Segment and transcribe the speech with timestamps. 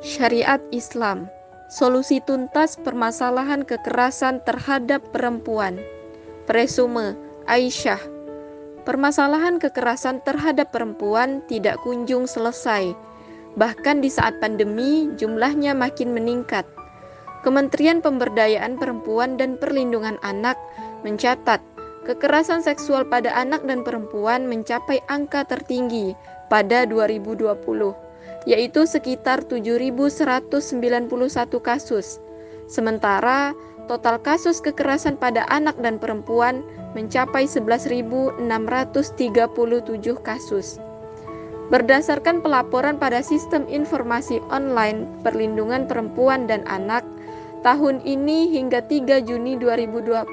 [0.00, 1.28] Syariat Islam.
[1.68, 5.76] Solusi tuntas permasalahan kekerasan terhadap perempuan.
[6.48, 8.00] Presume Aisyah.
[8.88, 12.96] Permasalahan kekerasan terhadap perempuan tidak kunjung selesai.
[13.60, 16.64] Bahkan di saat pandemi jumlahnya makin meningkat.
[17.44, 20.56] Kementerian Pemberdayaan Perempuan dan Perlindungan Anak
[21.04, 21.60] mencatat
[22.08, 26.16] kekerasan seksual pada anak dan perempuan mencapai angka tertinggi
[26.48, 28.08] pada 2020
[28.48, 31.10] yaitu sekitar 7.191
[31.60, 32.18] kasus.
[32.70, 33.52] Sementara
[33.90, 36.62] total kasus kekerasan pada anak dan perempuan
[36.94, 38.46] mencapai 11.637
[40.22, 40.78] kasus.
[41.70, 47.06] Berdasarkan pelaporan pada Sistem Informasi Online Perlindungan Perempuan dan Anak,
[47.62, 50.26] tahun ini hingga 3 Juni 2021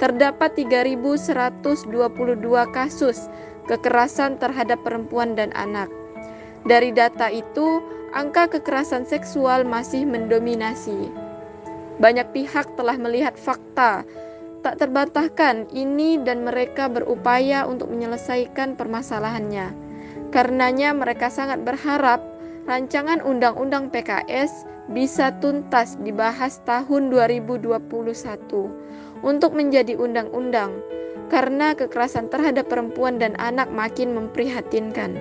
[0.00, 1.84] terdapat 3.122
[2.72, 3.28] kasus
[3.68, 5.92] kekerasan terhadap perempuan dan anak.
[6.66, 7.78] Dari data itu,
[8.16, 11.12] angka kekerasan seksual masih mendominasi.
[11.98, 14.06] Banyak pihak telah melihat fakta
[14.62, 19.70] tak terbantahkan ini dan mereka berupaya untuk menyelesaikan permasalahannya.
[20.34, 22.20] Karenanya mereka sangat berharap
[22.66, 27.80] rancangan undang-undang PKS bisa tuntas dibahas tahun 2021
[29.24, 30.80] untuk menjadi undang-undang
[31.28, 35.16] karena kekerasan terhadap perempuan dan anak makin memprihatinkan.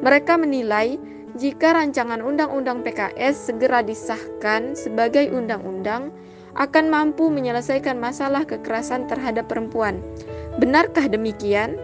[0.00, 0.96] Mereka menilai
[1.36, 6.10] jika rancangan undang-undang PKS segera disahkan sebagai undang-undang
[6.58, 10.02] akan mampu menyelesaikan masalah kekerasan terhadap perempuan.
[10.58, 11.78] Benarkah demikian?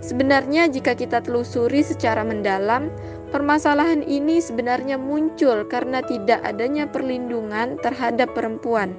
[0.00, 2.88] Sebenarnya jika kita telusuri secara mendalam,
[3.28, 8.96] permasalahan ini sebenarnya muncul karena tidak adanya perlindungan terhadap perempuan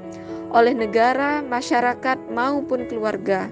[0.51, 3.47] oleh negara, masyarakat maupun keluarga.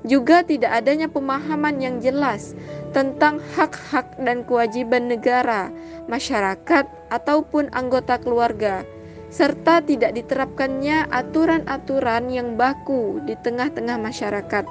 [0.00, 2.56] Juga tidak adanya pemahaman yang jelas
[2.96, 5.68] tentang hak-hak dan kewajiban negara,
[6.08, 8.80] masyarakat, ataupun anggota keluarga,
[9.28, 14.64] serta tidak diterapkannya aturan-aturan yang baku di tengah-tengah masyarakat.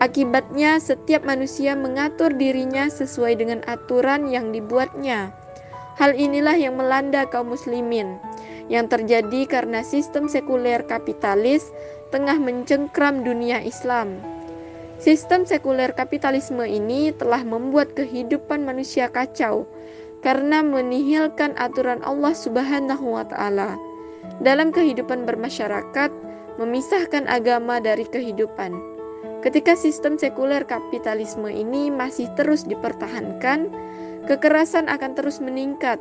[0.00, 5.32] Akibatnya, setiap manusia mengatur dirinya sesuai dengan aturan yang dibuatnya.
[5.96, 8.20] Hal inilah yang melanda kaum Muslimin,
[8.68, 11.72] yang terjadi karena sistem sekuler kapitalis
[12.12, 14.35] tengah mencengkram dunia Islam.
[14.96, 19.68] Sistem sekuler kapitalisme ini telah membuat kehidupan manusia kacau
[20.24, 23.76] karena menihilkan aturan Allah Subhanahu wa taala.
[24.40, 26.10] Dalam kehidupan bermasyarakat,
[26.56, 28.72] memisahkan agama dari kehidupan.
[29.44, 33.68] Ketika sistem sekuler kapitalisme ini masih terus dipertahankan,
[34.24, 36.00] kekerasan akan terus meningkat,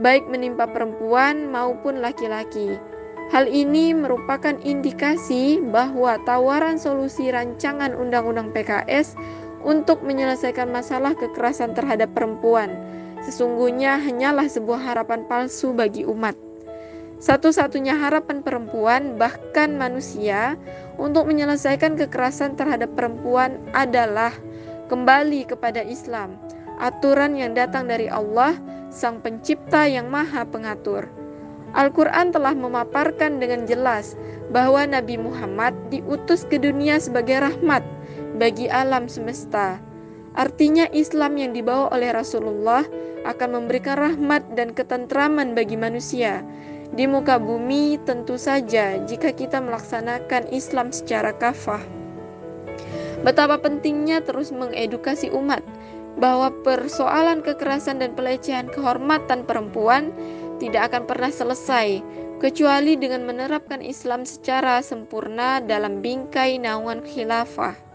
[0.00, 2.80] baik menimpa perempuan maupun laki-laki.
[3.30, 9.14] Hal ini merupakan indikasi bahwa tawaran solusi rancangan Undang-Undang PKS
[9.62, 12.74] untuk menyelesaikan masalah kekerasan terhadap perempuan
[13.24, 16.36] sesungguhnya hanyalah sebuah harapan palsu bagi umat.
[17.20, 20.56] Satu-satunya harapan perempuan, bahkan manusia,
[20.96, 24.32] untuk menyelesaikan kekerasan terhadap perempuan adalah
[24.88, 26.40] kembali kepada Islam,
[26.80, 28.56] aturan yang datang dari Allah,
[28.88, 31.19] Sang Pencipta yang Maha Pengatur.
[31.74, 34.18] Al-Quran telah memaparkan dengan jelas
[34.50, 37.86] bahwa Nabi Muhammad diutus ke dunia sebagai rahmat
[38.42, 39.78] bagi alam semesta.
[40.34, 42.86] Artinya Islam yang dibawa oleh Rasulullah
[43.26, 46.42] akan memberikan rahmat dan ketentraman bagi manusia.
[46.90, 51.82] Di muka bumi tentu saja jika kita melaksanakan Islam secara kafah.
[53.22, 55.62] Betapa pentingnya terus mengedukasi umat
[56.18, 60.10] bahwa persoalan kekerasan dan pelecehan kehormatan perempuan
[60.60, 62.04] tidak akan pernah selesai
[62.38, 67.89] kecuali dengan menerapkan Islam secara sempurna dalam bingkai naungan khilafah.